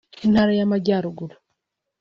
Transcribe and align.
intara 0.25 0.51
y’Amajyaruguru 0.59 1.35